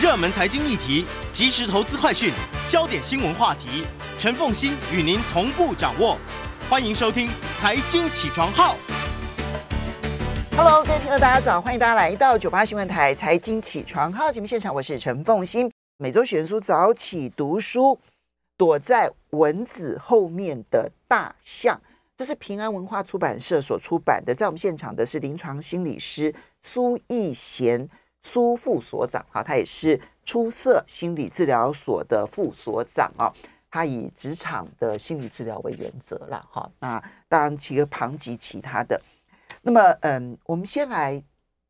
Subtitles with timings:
[0.00, 2.32] 热门财经议题、即时投资快讯、
[2.66, 3.84] 焦点新闻话题，
[4.18, 6.16] 陈凤欣与您同步掌握。
[6.70, 8.74] 欢迎收听《财经起床号》。
[10.56, 11.60] Hello，各位听众，大家早！
[11.60, 15.70] 欢迎大家来到九八新闻台《财经起床号》节目现场，我是陈凤欣。
[15.98, 18.00] 每周选书早起读书，
[18.56, 21.78] 躲在蚊子后面的大象。
[22.16, 27.90] 这是平安文化出版社所出版的，在我们现场的是临床心理师苏奕贤
[28.22, 33.32] 苏副所长，哈，他也是出色心理治疗所的副所长啊，
[33.70, 39.00] 他以职场的心理治疗为原则了，哈，那当然其个旁及其他的，
[39.62, 41.22] 那么嗯，我们先来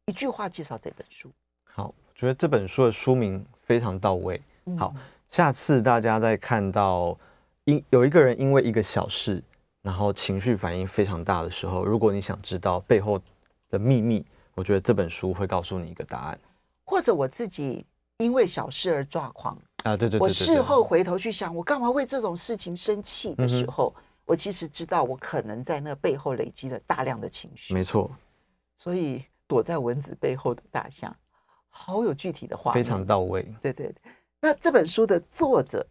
[0.06, 1.30] 一句话介绍这本书。
[1.64, 4.40] 好，我觉得这本书的书名非常到位。
[4.78, 4.94] 好，
[5.30, 7.16] 下次大家再看到
[7.64, 9.42] 因有一个人因为一个小事。
[9.82, 13.18] 然后情绪反应非常大的时候，如果你想知道背后
[13.70, 14.22] 的秘密，
[14.54, 16.38] 我觉得这本书会告诉你一个答案。
[16.84, 17.86] 或者我自己
[18.18, 27.72] 因为小事而抓狂啊，对对，对，对，对，我事后回头去想，我干嘛为这种事情生气的时候，嗯、我其实知道我可能在那背后累积了大量的情绪。
[27.72, 28.10] 没错，
[28.76, 31.14] 所以躲在蚊子背后的大象，
[31.68, 33.42] 好有具体的话，非常到位。
[33.62, 35.86] 对对对，那这本书的作者。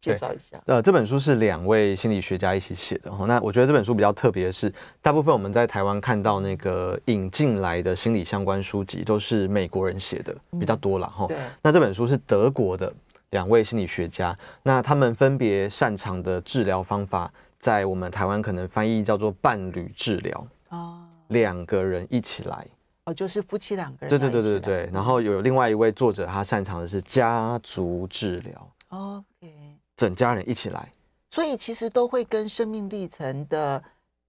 [0.00, 3.12] 介绍一下，呃，这本书是两位心理学家一起写的。
[3.26, 11.26] 那我觉得这本书比较特别的是，大部分我们在台湾看到那个引进来的心理相关书籍都是美国人写的比较多了哈。
[11.26, 11.36] 对。
[11.62, 12.90] 那这本书是德国的
[13.30, 20.46] 两位心理学家，那他们分别擅长的治疗方法，在我们台湾可能翻译叫做伴侣治疗。
[20.70, 21.02] 哦。
[21.28, 22.66] 两个人一起来。
[23.04, 24.08] 哦，就是夫妻两个人。
[24.08, 24.90] 对对对对对。
[24.92, 28.72] 然后有另外一位作者，他擅长的是家族治疗。
[28.88, 29.59] OK。
[30.00, 30.90] 整家人一起来，
[31.30, 33.84] 所以其实都会跟生命历程的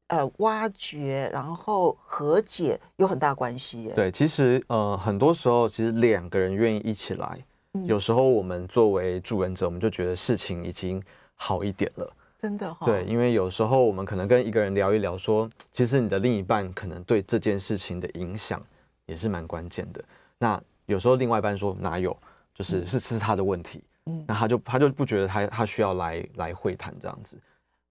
[0.08, 3.94] 呃挖掘，然后和解有很大关系耶。
[3.96, 7.40] 对，其实呃很多时候，其实两个人愿意一起来，
[7.76, 11.02] 嗯、有时候我们作为助人者，我们就觉得事情已经
[11.36, 12.14] 好一点了。
[12.38, 12.86] 真的哈、哦。
[12.86, 18.62] 对，因为有时候我们可能跟一个人聊一聊说，说其实你的另一半可能对这件事情的影响
[19.06, 20.04] 也是蛮关键的。
[20.38, 22.12] 那有时候另外一半说哪有，
[22.54, 23.82] 就是、嗯、是是他的问题。
[24.08, 27.38] 嗯，那他就他就不觉得他他需要来来会谈这样子，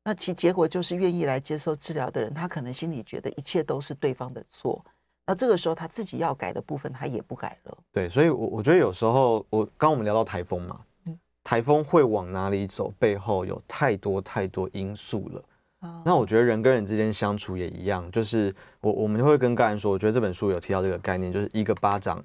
[0.05, 4.85] 那其结果就是愿意来接受治疗的人，他可能心里觉得一切都是对方的错，
[5.27, 7.79] 那这个时候他自己要改的部分他也不改了。
[7.93, 15.45] 对，所以我我觉得有时候我刚刚我们聊到台风嘛，嗯，台风会往哪里走，背后有太多太多因素了。
[15.81, 22.25] 哦，那我觉得人跟人之间相处也一样，就是我我们就会跟个案说，我觉得这本书有提到这个概念，就是一个巴掌。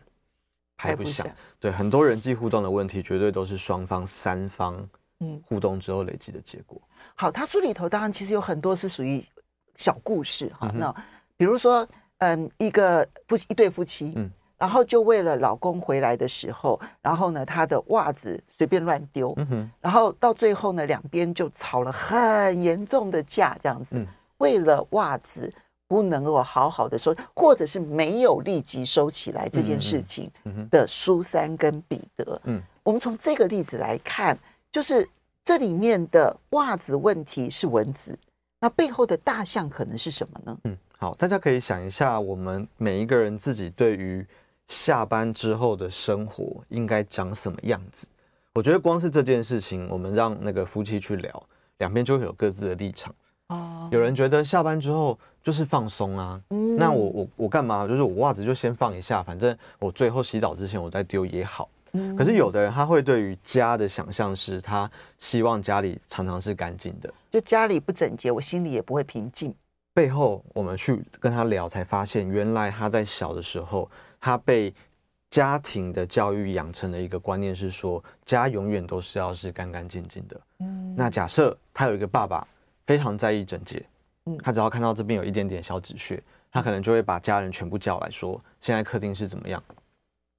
[0.77, 1.25] 拍不响，
[1.59, 4.87] 对，很多人际互动的问题，绝对都是双方、三方
[5.19, 6.81] 嗯互动之后累积的结果。
[6.83, 9.23] 嗯、好，他书里头当然其实有很多是属于
[9.75, 10.69] 小故事哈。
[10.75, 10.93] 那
[11.37, 11.87] 比如说，
[12.17, 24.05] 嗯，一个夫妻一对夫妻，嗯，然后就为了老公回来的时候，然后呢，他的袜子随便乱丢，嗯哼，然后到最后呢，两边就吵了很严重的架，这样子，嗯、
[24.39, 25.53] 为了袜子。
[25.87, 30.31] 不能够好好的收，或者是没有立即收起来这件事情
[30.71, 32.41] 的苏珊跟彼得。
[32.45, 34.37] 嗯，我们从这个例子来看，
[34.71, 35.07] 就是
[35.43, 38.17] 这里面的袜子问题是蚊子，
[38.59, 40.57] 那背后的大象可能是什么呢？
[40.63, 44.25] 嗯，好，大家可以想一下，我们每一个人自己对于
[44.67, 48.07] 下班之后的生活应该长什么样子？
[48.53, 51.43] 我觉得光是这件事情，我们让那个夫妻去聊，
[51.77, 53.13] 两边就会有各自的立场。
[53.47, 55.17] 哦，有人觉得下班之后。
[55.45, 57.87] 就是放松啊，嗯、那我我我干嘛？
[57.87, 61.69] 就是我袜子就先放一下，反正我最后洗澡之前我再丢也好。
[61.91, 64.89] 嗯、可是有的人他会对于家的想象是，他
[65.19, 69.53] 希望家里常常是干净的，就家里不整洁，我心里也不会平静。
[69.93, 73.87] 背后我们去跟他聊，才发现原来他在小的时候，
[74.19, 74.73] 他被
[75.29, 80.41] 家庭的教育养成了一个观念，是说家永远都是要是干干净净的。
[80.61, 82.47] 嗯，那假设他有一个爸爸
[82.85, 83.83] 非常在意整洁。
[84.25, 86.21] 嗯他只要看到这边有一点点小纸屑，
[86.51, 89.61] 他可能就会把家人全部叫来说：“现在客厅是怎么样？”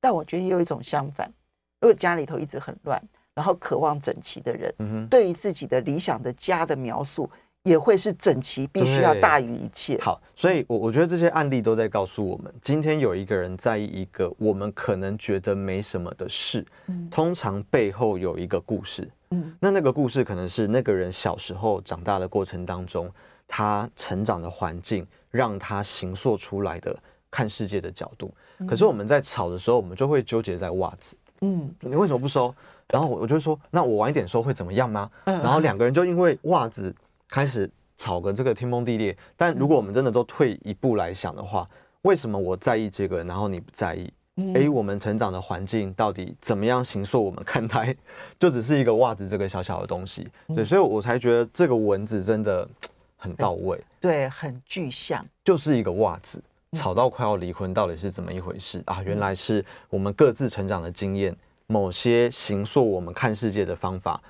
[0.02, 1.32] 但我觉得也有一种相反，
[1.80, 3.00] 如果家里头一直很乱，
[3.34, 7.30] 然后渴望整齐的人，对于自己的理想的家的描述
[7.62, 9.98] 也会是整齐，必须要大于一切。
[10.00, 23.10] 好，所以，我我觉得这些案例都在告诉我们，今天有一个人在意一个我们可能觉得没什么的事，嗯，通常背后有一个故事，嗯，那那个故事可能是那个人小时候长大的过程当中，
[23.48, 26.96] 他成长的环境让他形塑出来的
[27.30, 28.32] 看世界的角度。
[28.68, 32.54] 可是我们在吵的时候，我们就会纠结在袜子，嗯，你为什么不收？
[32.88, 35.10] 然后我我就说，那我晚一点收会怎么样吗？
[35.24, 36.94] 然后两个人就因为袜子。
[37.28, 41.68] 开始吵个这个天崩地裂，但如果我们真的都退一步来想的话，
[42.02, 44.08] 为什么我在意这个，然后你不在意？
[44.54, 47.94] 哎，我们成长的环境到底怎么样形塑我们看待，
[48.38, 52.68] 就只是一个袜子这个小小的东西，对，所以我才觉得这个文字真的
[53.16, 56.42] 很到位，对，很具象，就是一个袜子，
[56.72, 59.02] 吵到快要离婚，到底是怎么一回事啊？
[59.02, 61.34] 原来是我们各自成长的经验，
[61.66, 64.20] 某些形塑我们看世界的方法。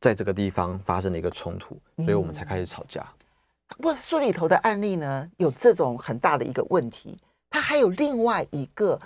[0.00, 3.02] 在这个地方发生了一个冲突，所以我们才开始吵架。
[3.02, 7.18] 嗯、不过书里头的案例呢，有这种很大的一个问题，
[7.50, 8.98] 它还有另外一个，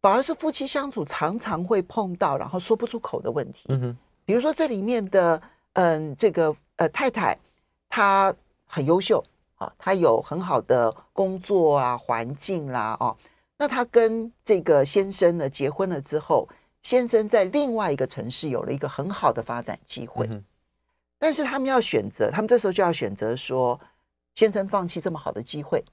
[0.00, 3.64] 反而是夫妻相处常常会碰到，然后说不出口的问题。
[3.68, 5.40] 嗯哼，比如说这里面的，
[5.72, 7.38] 嗯，这个呃太太，
[7.88, 8.34] 她
[8.66, 9.22] 很优秀
[9.56, 13.16] 啊，她有很好的工作啊，环境啦，哦，
[13.56, 16.48] 那她跟这个先生呢结婚了之后。
[16.82, 20.30] 先生在另外一个城市有了一个很好的发展机会，
[21.18, 23.80] 但是他们要选择，他们这时候就要选择说，
[24.36, 25.84] 先生放弃这么好的机会，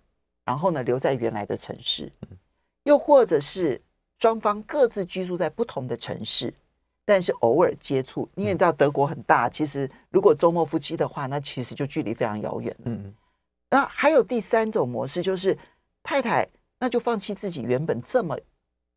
[0.46, 2.14] 然后呢留在原来的城市，
[2.84, 3.82] 又或者是
[4.24, 6.54] 双方各自居住在不同的城市，
[7.04, 13.04] 但是偶尔接触，因为你知道德国很大，其实如果周末夫妻的话，那其实就距离非常遥远嗯。
[13.04, 13.14] 嗯，
[13.70, 15.58] 那还有第三种模式，就是
[16.02, 16.48] 太太
[16.80, 18.38] 那就放弃自己原本这么。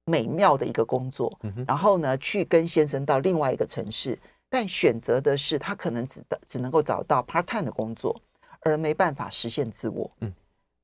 [0.04, 1.36] 美妙的一个工作，
[1.66, 4.16] 然后呢，去跟先生到另外一个城市，
[4.48, 8.14] 但选择的是他可能只只能够找到 part time 的工作，
[8.60, 10.08] 而没办法实现自我。
[10.20, 10.32] 嗯，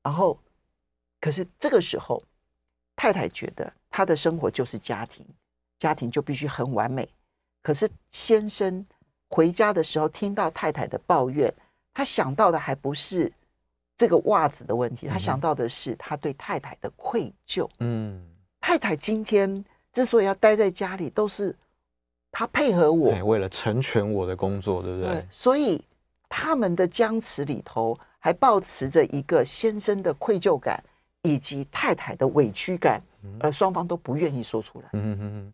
[0.03, 0.37] 然后，
[1.21, 2.21] 可是这个时候，
[2.97, 5.23] 太太觉得他的生活就是家庭，
[5.77, 7.07] 家庭就必须很完美。
[7.61, 8.83] 可是先生
[9.29, 11.53] 回家的时候听到太太的抱怨，
[11.93, 13.31] 他想到的还不是
[13.95, 17.69] 这个袜子的问题，他想到的是他对太太的愧疚。
[17.81, 18.27] 嗯。
[18.59, 21.55] 太太今天之所以要待在家里，都是
[22.31, 25.11] 他配合我，为了成全我的工作，对不对？
[25.13, 25.79] 对，所以
[26.27, 30.83] 他们的僵持里头，还抱持着一个先生的愧疚感
[31.23, 33.01] 以及太太的委屈感，
[33.39, 34.89] 而双方都不愿意说出来。
[34.93, 35.53] 嗯嗯，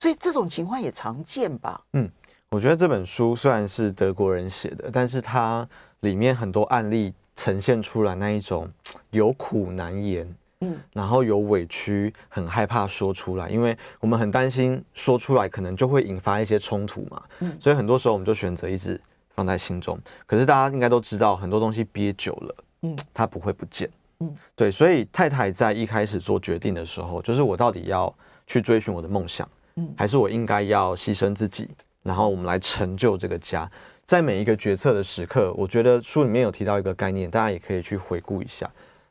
[0.00, 1.80] 所以这种情况也常见吧？
[1.92, 2.10] 嗯，
[2.48, 5.68] 我觉得这本书虽然是德国人写的，但是它
[6.00, 8.70] 里面很多案例呈现出来那一种
[9.10, 10.34] 有苦难言。
[10.60, 17.22] 嗯，然后有委屈，很害怕说出来，因为我们很担心说出来可能就会引发一些冲突嘛。
[17.38, 19.00] 嗯，所以很多时候我们就选择一直
[19.30, 19.96] 放在心中。
[20.26, 23.88] 可是大家应该都知道，很多东西憋久了，嗯，它不会不见。
[24.20, 28.12] 嗯，对，所以太太在一开始做决定的时候，就是我到底要
[28.48, 31.70] 去追寻我的梦想，嗯，还是我应该要牺牲自己，
[32.02, 33.70] 然后我们来成就这个家。
[34.04, 38.68] 在每一个决策的时刻，我觉得书里面有提到一个概念，大家也可以去回顾一下。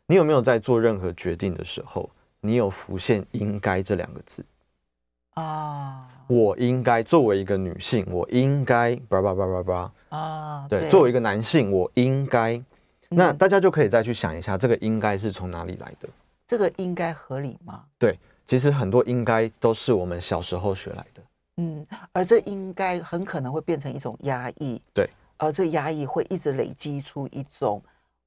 [0.07, 2.09] 你有没有在做任何决定的时候，
[2.42, 4.44] 你有浮现“应该”这两个字
[5.36, 6.06] 啊？
[6.27, 10.65] 我应该作为一个女性，我应该叭叭叭叭叭啊。
[10.68, 12.62] 对，作为一个男性，我应该。
[13.09, 16.09] 那大家就可以再去想一下，这个“应该”是从哪里来的？
[16.48, 17.83] 这个应该合理吗？
[17.98, 21.21] 对，其实很多“应该”都是我们小时候学来的。
[21.57, 24.81] 嗯，而这应该很可能会变成一种压抑。
[24.94, 27.81] 对，而这压抑会一直累积出一种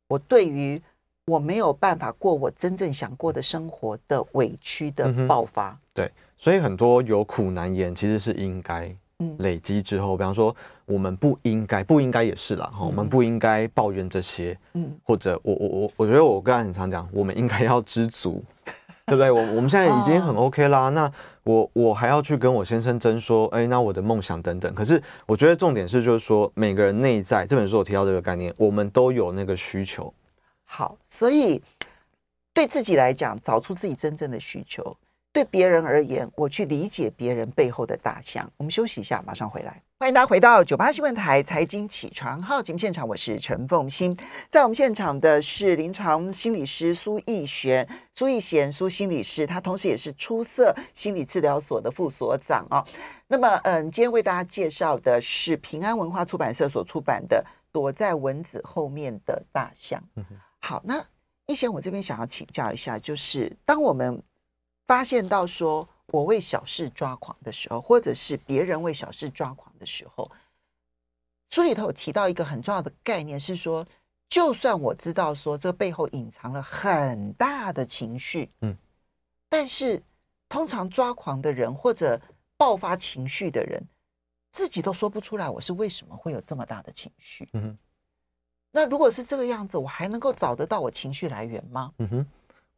[0.09, 0.81] 我对于。
[1.27, 5.69] 我没有办法过我真正想过的生活的委屈的爆发。
[5.69, 8.93] 嗯，对，所以很多有苦难言其实是应该，
[9.39, 10.55] 累积之后，比方说
[10.87, 18.43] 我们不应该，不应该也是啦，哈，我们不应该抱怨这些，嗯，或者我我我我觉得我刚才很常讲，我们应该要知足，
[19.07, 19.31] 对不对？
[19.31, 21.11] 我我们现在已经很 OK 啦，那
[21.45, 30.13] 我我还要去跟我先生争说，哎，那我的梦想等等，可是我觉得重点是就是说每个人内在这本书我提到这个概念，我们都有那个需求。
[30.65, 31.61] 好，所以
[32.55, 34.97] 对自己来讲，找出自己真正的需求；
[35.33, 38.51] 对别人而言，我去理解别人背后的大象。
[38.57, 39.81] 我们休息一下，马上回来。
[40.01, 44.17] 欢迎大家回到九八新闻台财经起床号节目现场，我是陈凤欣。
[44.51, 52.85] 在我们现场的是临床心理师苏逸璇，苏逸贤苏心理师，他同时也是出色心理治疗所的副所长哦。
[53.29, 60.01] 那么，嗯，今天为大家介绍的是平安文化出版社所出版的《躲在蚊子后面的大象》。
[60.17, 60.25] 嗯
[60.59, 61.01] 好，那
[61.47, 64.21] 逸贤，我这边想要请教一下，就是当我们
[64.91, 70.29] 发现到说我为小事抓狂的时候，或者是别人为小事抓狂的时候，
[71.49, 73.87] 书里头有提到一个很重要的概念，是说
[74.29, 78.77] 就算我知道说这背后隐藏了很大的情绪，嗯，
[79.49, 80.03] 但是
[80.49, 82.21] 通常抓狂的人或者
[82.57, 83.81] 爆发情绪的人，
[84.51, 87.49] 自己都说不出来我是为什么会有这么大的情绪。
[87.53, 87.79] 嗯哼，
[88.73, 91.95] 那如果是这个样子，我还能够找得到我情绪来源吗？
[91.99, 92.27] 嗯哼，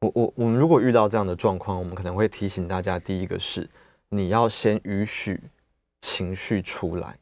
[0.02, 3.68] 我我我们如果遇到这样的状况，我们可能会提醒大家，第一个是
[4.08, 5.40] 你要先允许
[6.00, 7.16] 情绪出来。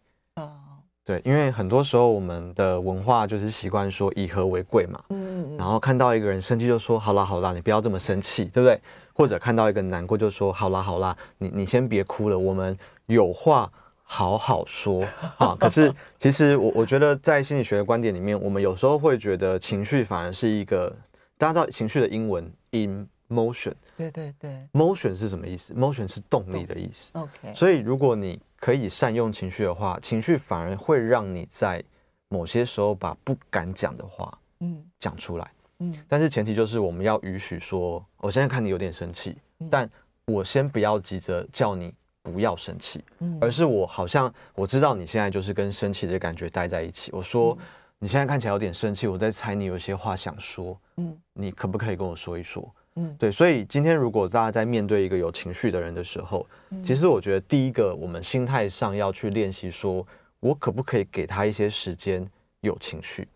[1.05, 8.81] 对，因为很多时候我们的文化就是习惯说以和为贵嘛，嗯，然后看到一个人生气就说好啦好啦，你不要这么生气，对不对？
[9.13, 13.71] 或者看到一个难过就说好啦好啦，你你先别哭了，我们有话
[14.05, 15.05] 好好说
[15.37, 15.55] 啊。
[15.59, 20.95] 可是其实我我觉得在心理学的观点里面，我们有时候会觉得情绪反而是一个，
[21.41, 27.11] 大家知道情绪的英文 emotion，对对对，motion 是什么意思？motion 是动力的意思。
[27.15, 31.83] OK，所以如果你可以善用情绪的话，情绪反而会让你在
[32.29, 35.95] 某些时候把不敢讲的话，嗯，讲出来，嗯。
[36.07, 39.35] 但是前提就是我们要允许说，我现在看你有点生气，
[39.71, 39.91] 但
[40.27, 47.11] 我先不要急着叫你不要生气，嗯，而是我好像我知道你现在就是跟生气的感觉待在一起。
[47.13, 47.57] 我说
[48.03, 52.75] 你现在看起来有点生气，我在猜你有些话想说，嗯，你可不可以跟我说一说？
[52.95, 60.05] 嗯，对，所以今天如果大家在面对一个有情绪的人的时候，嗯、其实我觉得第一个，我们心态上要去练习，说
[60.41, 62.27] 我可不可以给他一些时间
[62.63, 63.29] 有情绪？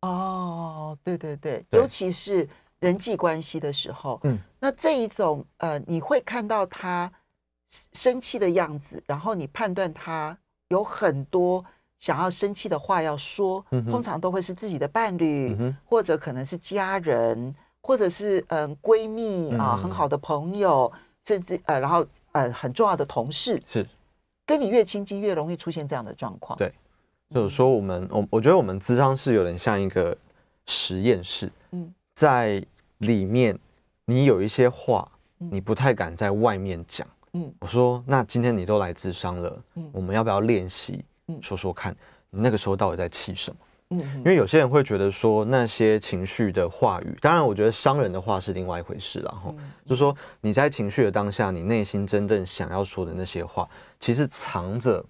[0.00, 2.46] 哦，对对对，对尤其是
[2.80, 7.10] 人际关系的时候，嗯，那这一种呃，你会看到他
[7.92, 10.36] 生气的样子，然后你判断他
[10.70, 11.64] 有很多
[11.98, 17.54] 想要生气的话要说，通常都会是自己的伴侣，嗯、或者可能是家人。
[17.86, 20.92] 或者是嗯闺蜜啊，很好的朋友，
[21.24, 23.86] 甚至呃，然后呃很重要的同事，是。
[24.44, 26.58] 跟你越亲近，越容易出现这样的状况。
[26.58, 26.74] 对，
[27.32, 30.18] 就是说我们我我觉得我们咨商室有点像一个
[30.66, 32.60] 实验室，嗯，在
[32.98, 33.56] 里面
[34.04, 41.04] 你有一些话你不太敢在外面讲，嗯，我说那今天你都来咨商了，嗯，我们要不要练习
[41.42, 41.96] 说说看，
[42.30, 43.56] 你那个时候到底在气什么？
[43.90, 49.54] 嗯，因为有些人会觉得说那些情绪的话语，当然我觉得伤人的话是另外一回事，了哈。
[49.84, 53.68] 就是说你在情绪的当下，你内心真正想要说的那些话，
[54.00, 55.04] 其实藏着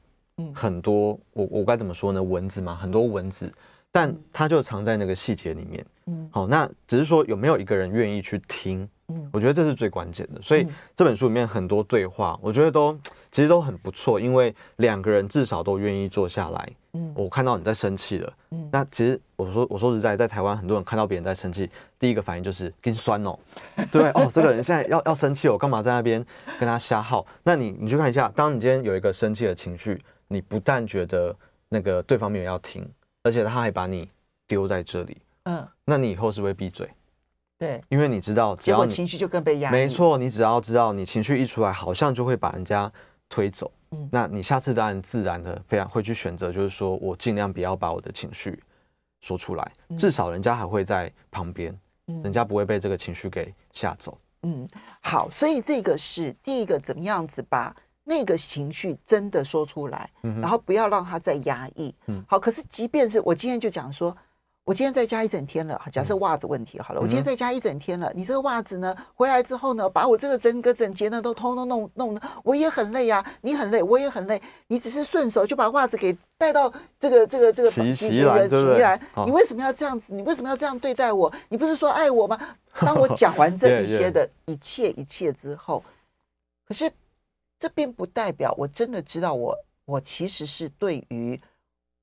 [0.54, 2.22] 很多，我我该怎么说呢？
[2.22, 3.50] 文字嘛，很多文字，
[3.96, 5.82] 但它就藏在那个细节里面。
[6.04, 8.86] 嗯，好，那只是说有没有一个人愿意去听？
[9.08, 10.42] 嗯，我觉得这是最关键的。
[10.42, 12.94] 所以这本书里面很多对话，我觉得都
[13.32, 16.68] 其实都很不错，因为两个人至少都愿意坐下来。
[16.92, 18.30] 嗯，我看到你在生气了。
[18.50, 23.38] 嗯，那其实我说我说实在，在台湾很多人看到别人在生气，第一个反应就是跟酸哦，
[23.90, 26.22] 对哦，这个人现在要要生气，我干嘛在那边
[26.60, 27.24] 跟他瞎耗？
[27.44, 29.98] 那你你去看一下，当你今天有一个生气的情绪，
[30.28, 31.34] 你不但觉得
[31.70, 32.86] 那个对方没有要听，
[33.26, 34.08] 而且他还把你
[34.46, 35.20] 丢在这里。
[35.42, 36.88] 嗯，那你以后是不是会闭嘴？
[37.58, 39.72] 对，因为你知道，结果情绪就更被压抑。
[39.72, 42.90] 没错，你只要知道，你情绪一出来，好像就会把人家
[43.28, 43.72] 推走。
[43.90, 48.62] 嗯，那你下次当然自然的非常会去选择，就是说我尽量不要把我的情绪
[49.20, 51.76] 说出来，至少人家还会在旁边，
[52.22, 54.16] 人家不会被这个情绪给吓走。
[54.42, 54.68] 嗯，
[55.00, 57.74] 好，所以这个是第一个，怎么样子把
[58.08, 60.08] 那个情绪真的说出来，
[60.40, 61.94] 然后不要让他再压抑。
[62.06, 64.16] 嗯，好，可是即便是我今天就讲说。
[64.66, 80.12] 我今天在家一整天了，假设袜子问题好了，我今天在家一整天了，你这个袜子呢，回来之后呢，把我这个整个整洁呢都通通弄弄的，我也很累呀，你很累，我也很累，你只是顺手就把袜子给带到这个这个这个洗洗洗的洗衣篮，你为什么要这样子？
[80.12, 81.32] 你为什么要这样对待我？
[81.48, 82.36] 你不是说爱我吗？
[82.80, 85.80] 当我 讲完这一些的一切一切之后，
[86.66, 86.90] 可是
[87.58, 91.40] 这并不代表我真的知道我我其实是对于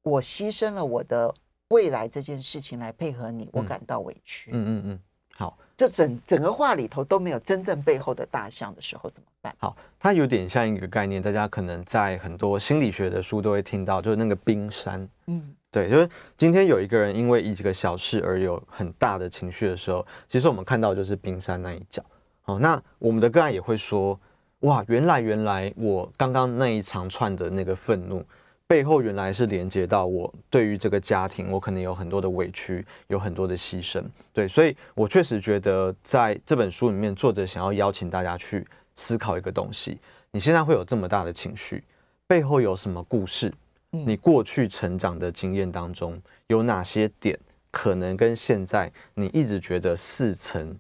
[0.02, 1.34] 我牺牲了我的。
[1.70, 4.52] 未来这件事情来配合你，我感到委屈。
[4.54, 5.00] 嗯嗯嗯，
[5.36, 9.56] 好，这整整个话里头都没有真正背后的大象的时候怎么办？
[9.58, 15.10] 好，它有点像一个概念，大家可能在很多心理学的书都会听到，就是那个冰山。
[15.26, 16.08] 嗯，对，就是
[16.38, 22.04] 今天有一个人因为一几个小事而有很大的情绪的时候，其实我们看到就是冰山那一角。
[22.44, 24.20] 好，那我们的个案也会说，
[24.64, 28.24] 哇，原来原来我刚刚那一长串的那个愤怒。
[28.66, 34.02] 背后原来是连接到我对于这个家庭，我可能有很多的委屈，有很多的牺牲。
[34.32, 38.66] 对，所以我确实觉得在这本书里面，作者想要邀请大家去
[38.96, 40.00] 思考一个东西：
[40.32, 41.84] 你现在会有这么大的情绪，
[42.26, 43.54] 背后有什么故事？
[43.92, 47.38] 你过去成长的经验当中，有哪些点
[47.70, 50.76] 可能跟现在你一直觉得似曾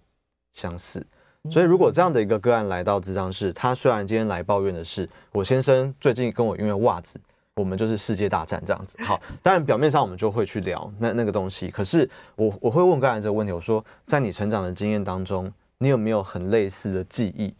[0.54, 1.06] 相似？
[1.52, 7.20] 所以，如果这样的一个个案来到咨商室，他虽然今天来抱怨的是我先生最近跟我因为袜子。
[7.56, 8.98] 我们就是世界大战这样子。
[9.04, 17.54] 好，当然表面上我们就会去聊那那个东西，可是我我会问个案这个问题，我说在你成长的经验当中，你有没有很类似的记忆？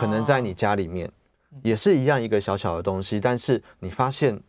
[0.00, 1.10] 可能在你家里面
[1.62, 4.40] 也是一样一个小小的东西，但是你发现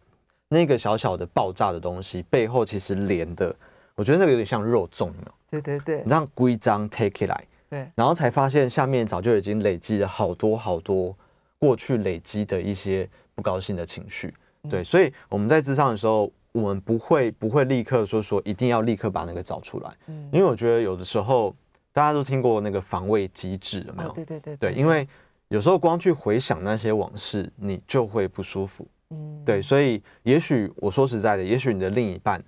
[0.48, 3.54] 那个小小的爆炸的东西背后其实连的，
[3.94, 5.32] 我觉得那个有点像肉粽，有没有？
[5.50, 11.16] 对对对，你让规章 take 起来，对，然后才发现下面早就已经累积了好多好多
[11.60, 14.34] 过去累积的一些不高兴的情绪，
[14.70, 21.56] 对，所以我们在智商的时候，我们不会不会立刻说说一定要立刻把那个找出来，嗯，因为我觉得有的时候。
[21.94, 24.12] 大家都听过那个防卫机制有没有？
[24.12, 25.08] 对对对对，因为
[25.48, 28.86] 有时候光去回想那些往事，你就会不舒服。
[29.10, 32.40] 嗯，对，所以也许我说实在的，也许你的另一半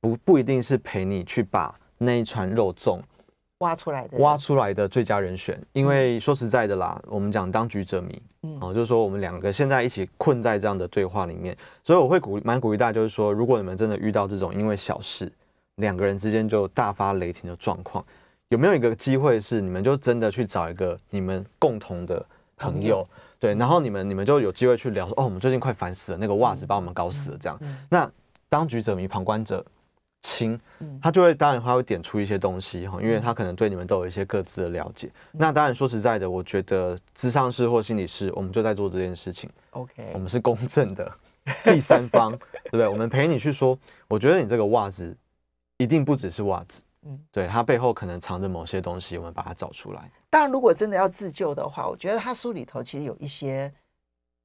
[0.00, 3.00] 不不一定是陪你去把那一串肉粽
[3.62, 5.58] 挖出来的，挖出来的最佳人选。
[5.72, 15.32] 因为说实在的啦，我们讲当局者迷，嗯，哦，就是说我们两个现在一起困在这样的对话里面，所以我会鼓蛮鼓励大家，就是说，如果你们真的遇到这种因为小事
[15.76, 18.04] 两个人之间就大发雷霆的状况。
[18.48, 22.22] 有没有一个机会是你们就真的去找一个你们共同的
[22.58, 23.02] 朋友，
[23.38, 27.58] 对，然后你们你们就有机会去聊说，哦，我们最近快烦死了，那个袜子把我们搞死了，这样。
[27.88, 28.10] 那
[28.50, 29.64] 当局者迷，旁观者
[30.22, 30.58] 清，
[31.00, 35.10] 他就会当然他会点出一些东西哈，因为他可能对你们都有一些各自的了解。
[35.32, 39.50] 那当然说实在的，我觉得咨商师或心理师，我们就在做这件事情。
[39.70, 41.12] OK，我们是公正的
[41.64, 42.86] 第三方，对不对？
[42.86, 43.76] 我们陪你去说，
[44.08, 45.16] 我觉得你这个袜子
[45.76, 46.80] 一定不只是袜子。
[47.04, 50.08] 嗯，对，它背后可能藏着某些东西，我们把它找出来。
[50.30, 53.72] 当然，如果真的要自救的话，我觉得他书里头其实有一些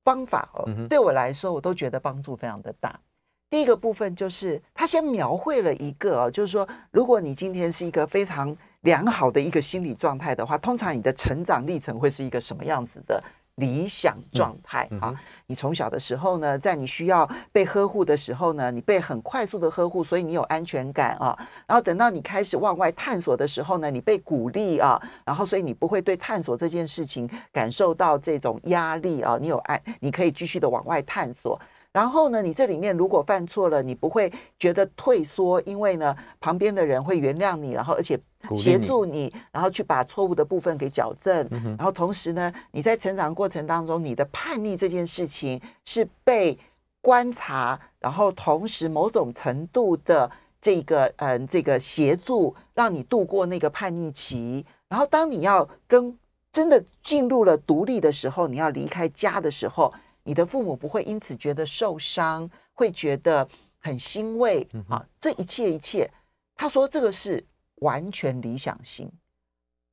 [0.03, 0.67] 方法哦。
[0.89, 3.00] 对我来说，我都觉得帮助非常的大。
[3.49, 13.23] 第一个部分就是他先描绘了一个哦，就是说，如果你今天是一个非常良好的一个心理状态的话，通常你的成长历程会是一个什么样子的？
[13.55, 15.19] 理想状态啊！
[15.47, 21.35] 你从小的时候呢，在你需要被呵护的时候呢，你被很快速的呵护，所以你有安全感啊。
[21.65, 29.39] 然后等到你开始往外探索的时候呢，你被鼓励啊，然后所以你不会对探索这件事情感受到这种压力啊。
[29.41, 31.59] 你有爱，你可以继续的往外探索。
[31.94, 38.19] 然后呢，你这里面如果犯错了，你不会觉得退缩，因为呢，旁边的人会原谅你，然后而且
[38.56, 41.47] 协助你，然后去把错误的部分给矫正。
[41.76, 46.60] 然后同时呢，你在成长过程当中，你的叛逆这件事情是被
[47.02, 50.30] 观察，然后同时某种程度的
[50.62, 54.63] 这个嗯这个协助，让你度过那个叛逆期。
[54.88, 56.15] 然后当你要跟
[56.52, 59.91] 真的进入了独立的时候，你要离开家的时候。
[60.27, 63.47] 你的父母不会因此觉得受伤，会觉得
[63.79, 65.01] 很欣慰啊！
[65.21, 66.11] 这一切一切，
[66.53, 67.41] 他说这个是
[67.75, 69.09] 完全理想型。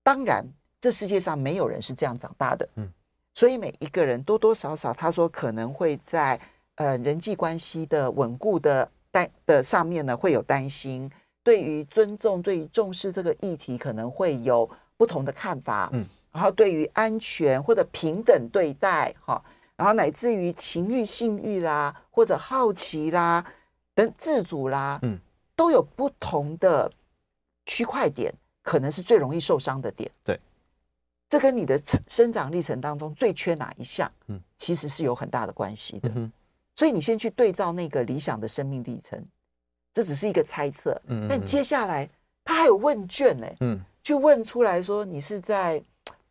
[0.02, 0.44] 当然，
[0.80, 2.92] 这世界上没有人是这样长大的，嗯，
[3.32, 6.40] 所以每一个人多多少少，他说可能会在
[6.74, 11.08] 呃人际关系的稳固的担的上面呢会有担心，
[11.44, 19.40] 对于尊重、对于重视这个议题，可能会有不同的看法，嗯，然后对于安全或者平等对待，哈。
[19.76, 23.44] 然后乃至于情欲、性欲啦，或者好奇啦，
[23.92, 25.18] 等自主啦，嗯，
[25.56, 26.88] 都有不同的
[27.66, 28.32] 区块点，
[28.62, 30.08] 可能是最容易受伤的点。
[30.22, 30.38] 对，
[31.28, 36.08] 这跟你的成生长历程当中最缺哪一项，嗯，其实是有很大的关系的。
[36.14, 36.30] 嗯，
[36.76, 39.20] 所以你先去对照那个理想的生命历程，
[39.92, 40.96] 这只是一个猜测。
[41.06, 42.08] 嗯，但接下来
[42.44, 45.82] 他还有问卷呢，嗯，去问出来说你是在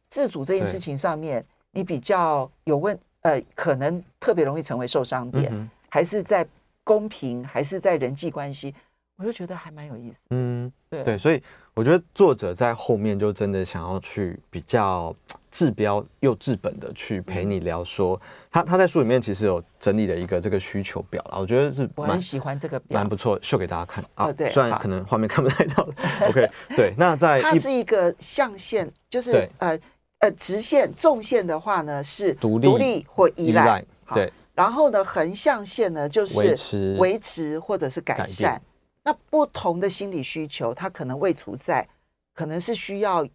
[0.07, 2.97] 自主这件事情上面，你比较有问。
[3.23, 6.45] 呃，可能特别容易成为受伤点，嗯、还是在
[6.83, 8.75] 公平，还是在人际关系，
[9.15, 10.23] 我就觉得还蛮有意思。
[10.31, 11.41] 嗯，对对，所以
[11.73, 15.15] 我觉得作者在后面就真的想要去比较
[15.49, 18.19] 治标又治本的去陪你聊说，
[18.51, 24.25] 他他在书里面其实有整理了一个这个需求表了，我觉得是我很喜欢这个表，蛮不错，秀给大家看啊。
[24.25, 25.87] 哦、对，虽然可能画面看不太到
[26.27, 29.79] ，OK，对，那在 它是一个象限，就是呃。
[30.23, 34.33] 呃，直线、纵线的话呢是独立、独立或依赖，依赖对。
[34.53, 38.53] 然后呢，横向线呢就是维持、维持或者是改善。
[38.53, 38.61] 改
[39.03, 41.85] 那不同的心理需求，它可能位处在，
[42.33, 43.27] 可能是需要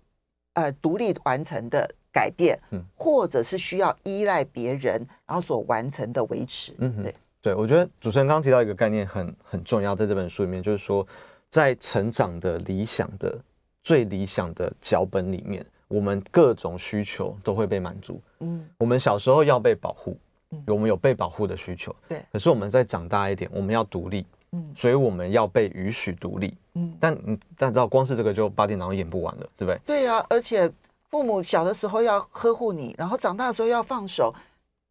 [0.55, 6.73] 呃独立完成的改变，嗯，或者是需要依赖别人然后所完成的维持。
[6.79, 11.07] 嗯，对，对我觉得主持人刚刚提到一个概念很很重要，在这本书里面就是说，
[11.51, 13.39] 在成长的理想的
[13.83, 15.67] 最理想的脚本里面。
[15.89, 18.21] 我们各种需求都会被满足。
[18.41, 20.17] 嗯，我们小时候要被保护，
[20.51, 21.95] 嗯，我们有被保护的需求。
[22.09, 24.25] 对，可是我们再长大一点，我们要独立。
[24.53, 26.55] 嗯，所以我们要被允许独立。
[26.75, 29.81] 嗯，但嗯，但知道光是这个就八点档演不完了，对不对？
[29.85, 30.71] 对啊，而且
[31.11, 34.35] 父母小的时候要呵护你，然后长大的时候要放手，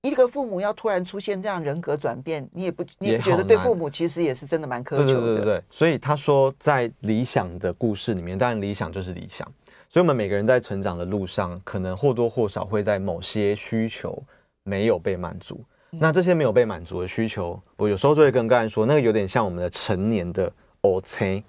[0.04, 5.06] 一个父母要突然出现这样人格转变，你也不你也不觉得对父母其实也是真的蛮苛求的。
[5.06, 5.64] 对对对对对。
[5.72, 9.52] 所以他说，在理想的故事里面，当然理想就是理想。
[9.90, 14.22] 所以，我们每个人在成长的路上，可能或多或少会在某些需求
[14.64, 15.64] 没有被满足。
[15.92, 21.44] 嗯、那这些没有被满足的需求，我有时候就会跟个人说，那个有点像我们的成年的 O C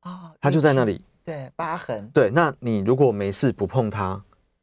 [0.00, 2.10] 啊，它就在那里，对，疤痕。
[2.12, 4.20] 对，那你如果没事不碰它，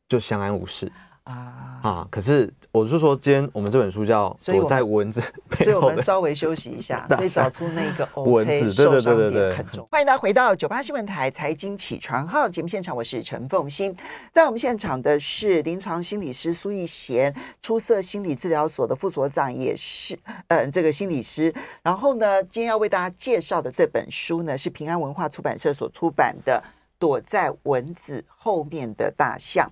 [0.09, 0.91] 就相安无事。
[1.23, 2.07] 啊啊！
[2.09, 9.87] 可是我是说，今天我们这本书叫《躲在蚊子背后》，所以我们稍微休息一下， 所以找出那个 蚊子，对对对对对，很重。
[9.91, 13.95] 欢迎大家回到九八新闻台财经起床号节目现场，我是陈凤欣，
[14.31, 21.53] 在我们现场的是临床心理师苏逸贤，出色心理治疗所的副所长，也是呃这个心理师。
[21.83, 26.63] 然后呢，今天要为大家介绍的这本书呢，是平安文化出版社所出版的
[26.97, 29.67] 《躲在蚊子后面的大象》。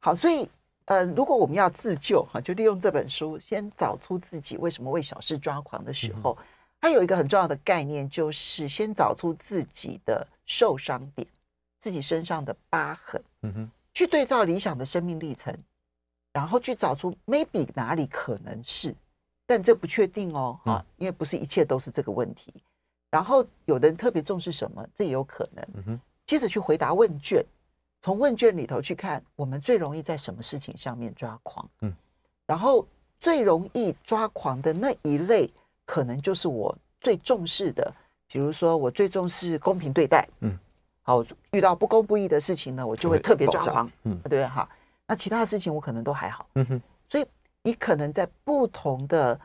[0.00, 0.48] 好，所以。
[0.86, 6.36] 呃，如果我们要自救哈，就利用这本书，先找出自己为什么为小事抓狂的时候，
[6.80, 11.26] 它有一个很重要的概念，就是先找出自己的受伤点，
[11.80, 15.52] 自己身上的疤痕，嗯哼，去对照理想的生命历程，
[16.32, 18.94] 然后去找出 maybe 哪里可能是，
[19.44, 22.54] 但这不确定哦，哈，因为不是一切都是这个问题。
[23.10, 27.44] 然后有的人特别重视什么，这也有可能，嗯哼，接着去回答问卷。
[28.06, 31.68] 从问卷里头去看，我们最容易在什么事情上面抓狂？
[31.80, 31.92] 嗯，
[32.46, 32.86] 然后
[33.18, 35.52] 最容易抓狂的那一类，
[35.84, 37.92] 可能就是我最重视的。
[38.28, 40.24] 比如说，我最重视公平对待。
[40.38, 40.56] 嗯，
[41.02, 43.90] 好，遇到不公不义的事情呢，我就会特别抓狂。
[44.04, 44.68] 嗯，对，哈。
[45.08, 46.48] 那其他的事情我可能都还好。
[46.54, 46.82] 嗯哼。
[47.08, 47.26] 所以
[47.62, 49.40] 你可能在不同的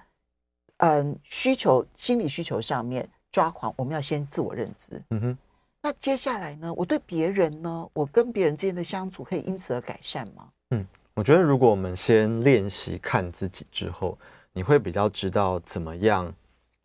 [0.77, 5.01] 嗯需求、心理需求上面抓狂，我们要先自我认知。
[5.09, 5.37] 嗯哼。
[5.83, 6.71] 那接下来呢？
[6.75, 7.89] 我对别人呢？
[7.93, 10.47] 我跟别人之间的相处可以因此而改善吗？
[10.69, 14.15] 嗯，我觉得如果我们先练习看自己之后，
[14.53, 16.31] 你会比较知道怎么样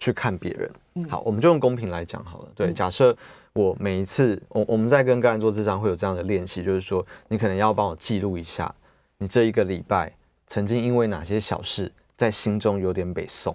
[0.00, 0.70] 去看别人。
[0.94, 2.48] 嗯，好，我们就用公平来讲好了。
[2.54, 3.14] 对，假设
[3.52, 8.74] 我每一次我我们在跟个案做智商会有这样的练习，就是说你可能要帮我记录一下，
[9.18, 10.11] 你这一个礼拜
[10.46, 13.54] 曾经因为哪些小事在心中有点北宋，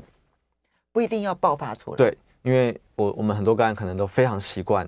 [0.91, 1.97] 不一定要爆发出来。
[1.97, 4.87] 对，因为我我们很多个案可能都非常习惯。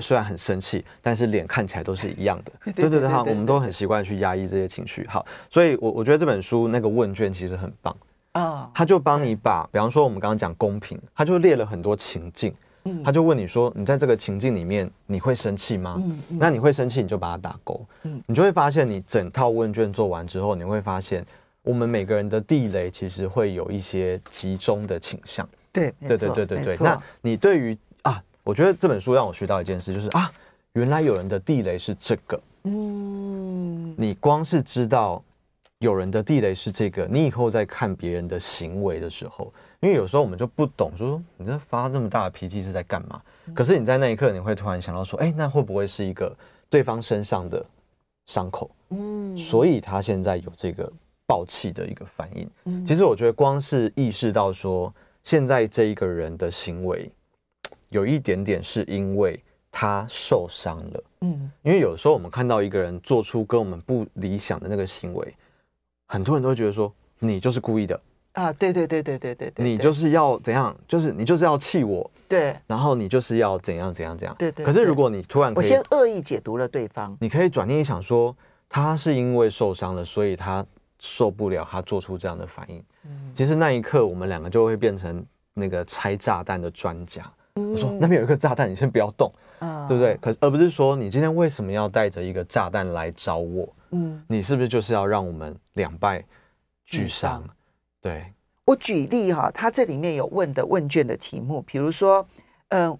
[0.00, 2.72] 虽然很生气，但是脸看起来都是一样的。
[2.72, 5.06] 对对对，哈，我们都很习惯去压抑这些情绪。
[5.08, 7.96] 好，所以我我觉得这本书那个问卷其实很棒
[8.32, 12.52] 啊，他就帮你把，比方说我们刚刚讲公平，他就列了很多情境，
[13.04, 16.02] 他就问你说，你在这个情境里面你会生气吗？
[16.28, 17.80] 那你会生气，你就把它打勾。
[18.02, 21.24] 嗯你就会发现，你整套问卷做完之后，你会发现，
[21.62, 25.48] 我们每个人的地雷其实会有一些集中的倾向。
[25.72, 26.76] 对对对对对对。
[26.80, 27.76] 那你对于
[28.46, 30.30] 我觉得这本书让我学到一件事，就是啊，
[30.74, 32.40] 原来有人的地雷是这个。
[32.62, 35.20] 嗯，你光是知道
[35.80, 43.20] 有人的地雷是这个，你以后在看别人的行为的时候，因为有时候我们就不懂，就说你这发那么大的脾气是在干嘛？
[43.52, 46.32] 可是你在那一刻，你会突然想到说，哎，那会不会是一个
[46.70, 47.66] 对方身上的
[48.26, 48.70] 伤口？
[48.90, 50.88] 嗯，所以他现在有这个
[51.26, 52.48] 爆气的一个反应。
[52.66, 57.10] 嗯，其实我觉得光是意识到说，现在这一个人的行为。
[57.96, 65.34] 有一点点是因为他受伤了，嗯，因为有时候我们看到一个人做出跟我们不理想的那个行为，
[66.06, 67.98] 很多人都会觉得说你就是故意的。
[68.32, 74.62] 啊，对对对对对对对，你就是要怎样，就是你就是要气我，对，然后你就是要怎样怎样怎样，对对。
[74.62, 78.36] 可是如果你突然我先恶意解读了对方，你可以转念一想说，
[78.68, 80.64] 他是因为受伤了，所以他
[80.98, 82.84] 受不了，他做出这样的反应。
[83.04, 87.22] 嗯，其实那一刻我们两个就会变成那个拆炸弹的专家。
[87.56, 90.14] 我说那边有一个炸弹，你先不要动，嗯、对不对？
[90.18, 93.66] 可是而不是说你今天为什么要带着一个炸弹来找我？
[93.92, 96.22] 嗯，你是不是就是要让我们两败
[96.84, 97.42] 俱伤？
[98.02, 98.30] 对，
[98.66, 102.26] 我举例哈，他这里面有问的问卷的题目，比如说，
[102.68, 102.98] 嗯、呃，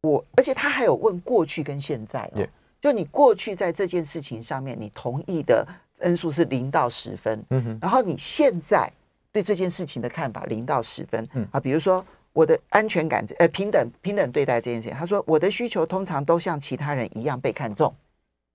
[0.00, 2.42] 我而且他还有问过去跟现在哦，
[2.80, 5.66] 就你过去在这件事情上面，你同意的
[5.98, 8.90] 分数是零到十分，嗯哼，然后你现在
[9.30, 11.46] 对这件事情的看法零到十分，嗯。
[11.52, 12.02] 啊，比如说。
[12.32, 17.92] 我的安全感，呃，平等平等对待这件事情，他说我的需求通常都像其他人一样被看重，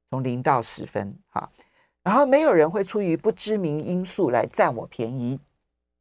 [0.10, 1.52] 从零到十分，哈，
[2.02, 5.42] 然后没有人会出于不知名因素来占我便宜，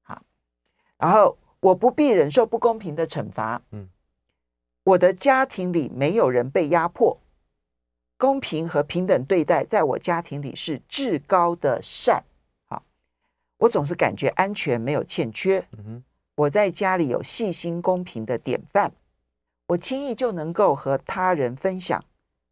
[0.03, 0.23] 好，
[0.99, 3.89] 然后我不必忍受不公平的惩罚，嗯，
[4.85, 7.19] 我的家庭里没有人被压迫，
[8.17, 12.23] 公平和平等对待在我家庭里是至高的善，
[12.67, 12.85] 好，
[13.59, 16.05] 我总是感觉安全没有欠缺，嗯哼。
[16.37, 18.92] 我在家里有细心公平的典范，
[19.68, 22.05] 我轻易就能够和他人分享。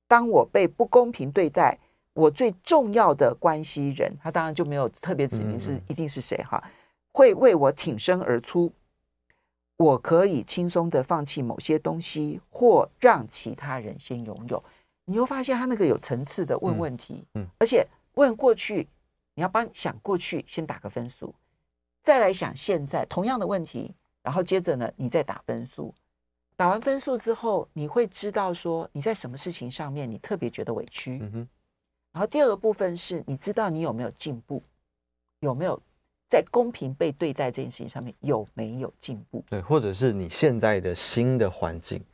[0.07, 1.79] 当我被不公平对待，
[2.13, 6.63] 我最重要的关系人，他当然就没有特别指明是一定是谁哈，
[7.13, 8.73] 会为我挺身而出，
[9.79, 14.63] 我可以轻松的放弃某些东西，或让其他人先拥有。
[15.07, 18.87] 你又发现他那个有层次的问问题，嗯，而且问过去，
[19.35, 21.35] 你要帮想过去先打个分数，
[22.03, 25.95] 再来想现在同样的问题，然后接着呢，你再打分数。
[26.57, 31.19] 打完分数之后，你会知道说你在什么事情上面你特别觉得委屈。
[31.23, 31.49] 嗯哼。
[32.13, 34.63] 然后第二个部分是你知道你有没有进步，
[35.41, 35.81] 有没有
[36.29, 39.43] 在公平被对待这件事情上面有没有进步？
[39.49, 42.05] 对，或者是你现在的新的环境，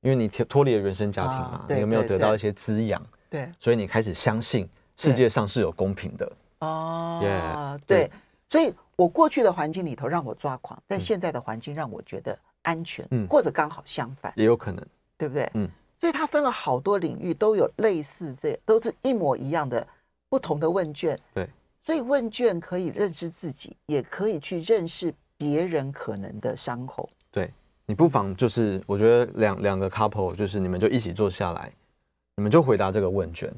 [0.00, 3.00] 因为你脱脱离了原生家庭嘛，你有没有得到一些滋养？
[3.30, 6.32] 对，所以你开始相信世界上是有公平的。
[6.58, 8.10] 哦，对，
[8.54, 12.38] 所以我过去的环境里头让我抓狂，但现在的环境让我觉得。
[12.62, 14.82] 安全，嗯，或者刚好相反，也有可能，
[15.18, 15.50] 对不对？
[15.52, 15.68] 嗯，
[16.00, 19.86] 所以它分了好多领域，都有类似这，都是一模一样的
[20.30, 21.18] 不同的问卷。
[21.34, 21.46] 对，
[21.82, 27.10] 所以问卷可以认识自己，也可以去认识别人可能的伤口。
[27.30, 27.52] 对，
[27.84, 31.70] 你不妨就是，我觉得两两个 couple 就是你们就一起坐下来，
[32.36, 33.52] 你们就回答这个问卷，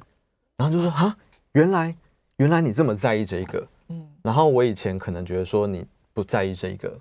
[0.57, 1.17] 然后就说啊，
[1.53, 1.95] 原来
[2.39, 3.69] 原来你这么在意这一个，嗯，
[4.27, 6.93] 然后我以前可能觉得说你不在意这一个。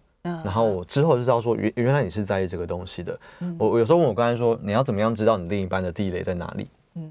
[0.43, 3.19] 然后我之后就知道说，原原来你是在意这个东西的。
[3.59, 6.67] 我我有时候问我刚才说，你要怎么样知道你另一半的地雷在哪里？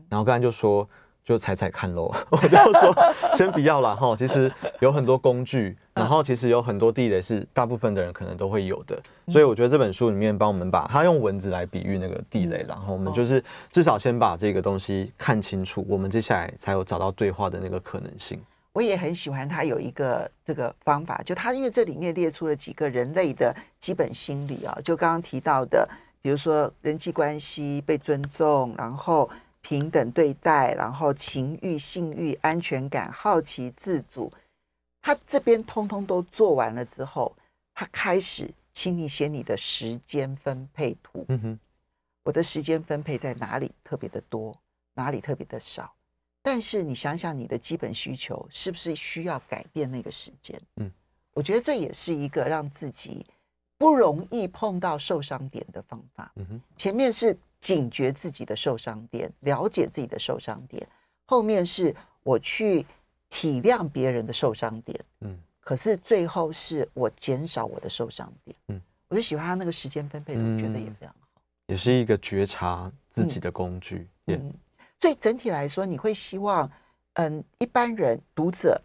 [0.08, 0.88] 然后刚才就说，
[1.24, 2.12] 就踩踩看喽。
[2.30, 2.48] 我就
[2.80, 2.92] 说，
[3.36, 4.16] 先不要了哈。
[4.16, 4.50] 其实
[4.80, 9.00] 有很多工具，然后其实有很多地雷是大部分的人可能都会有的。
[9.28, 18.40] 所以我觉得这本书里面帮我们把它用文字来比喻那个地雷，然后我们就是至少先把这个东西看清楚，我们接下来才有找到对话的那个可能性。
[18.74, 25.88] 我也很喜欢他有一个这个方法，就他因为这里面列出了几个人类的基本心理啊，就刚刚提到的，
[26.20, 34.32] 比如说人际关系被尊重，然后平等对待，然后情欲、性欲、安全感、好奇、自主，
[35.00, 37.32] 他这边通通都做完了之后，
[37.74, 41.24] 他开始，请你写你的时间分配图。
[41.28, 41.58] 嗯哼，
[42.24, 44.52] 我的时间分配在哪里特别的多，
[44.94, 45.94] 哪里特别的少。
[46.46, 50.60] 但是你想想，你的基本需求是不是需要改变那个时间？
[50.76, 50.90] 嗯，
[51.32, 53.24] 我觉得这也是一个让自己
[53.78, 56.30] 不容易碰到受伤点的方法。
[56.36, 60.86] 嗯哼，前面是警觉自己的受伤点，了解自己的受伤点，
[61.24, 62.84] 后面是我去
[63.30, 65.00] 体谅别人的受伤点。
[65.20, 68.54] 嗯，可是最后是我减少我的受伤点。
[68.68, 68.78] 嗯，
[69.08, 74.06] 我就喜欢他那个时间分配，我觉得也非常好，也是一个觉察自己的工具。
[74.26, 74.36] 嗯。
[74.36, 74.54] 嗯
[75.04, 76.70] 所以整体来说，你会希望，
[77.16, 78.80] 嗯，一般人读者，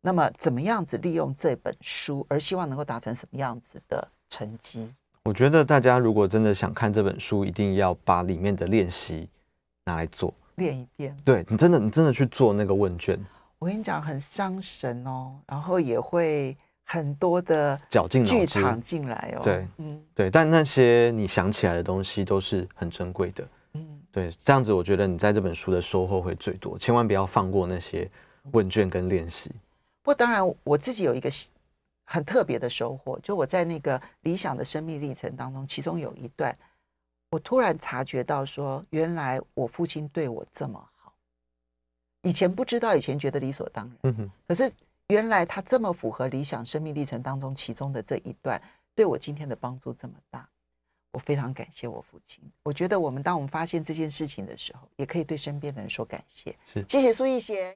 [0.00, 4.88] 那么怎么样子利用这本书，而希望能够达成什么样子的成绩？
[5.24, 9.28] 我觉得大家如果真的想看这本书，一定要把里面的练习
[9.84, 11.16] 拿来做，练一遍。
[11.24, 13.18] 对，你真的，你真的去做那个问卷。
[13.58, 19.40] 我跟你讲，很伤神哦，然后也会很多的绞尽剧场进来哦。
[19.42, 23.44] 对，嗯，对，但那些你想起来的东西都是很珍贵的。
[24.14, 28.08] 对，这样子我觉得你在这本书的收获会最多，千万不要放过那些
[28.52, 29.50] 问卷跟练习。
[30.02, 31.28] 不过当然，我自己有一个
[32.04, 36.56] 很特别的收获，就我在那个理想的生命历程当中，其中有一段，
[37.30, 41.12] 我突然察觉到说，原来我父亲对我这么好，
[42.22, 44.30] 以前不知道，以前觉得理所当然。
[44.46, 44.72] 可是
[45.08, 48.62] 原来他这么符合理想生命历程当中其中的这一段，
[48.94, 50.48] 对我今天的帮助这么大。
[51.14, 52.42] 我非常感谢我父亲。
[52.64, 56.52] 我觉得我们当我们发现这件事情的时候，也可以对身边的人说感谢。
[56.66, 57.72] 是，谢谢苏奕贤。